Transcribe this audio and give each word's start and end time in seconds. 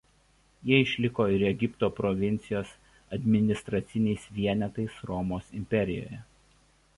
Jie 0.67 0.77
išliko 0.83 1.25
ir 1.33 1.43
Egipto 1.49 1.89
provincijos 1.99 2.71
administraciniais 3.19 4.25
vienetais 4.39 4.97
Romos 5.11 5.55
imperijoje. 5.61 6.23